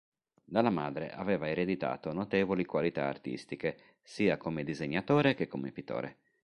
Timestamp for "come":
4.35-4.63, 5.47-5.71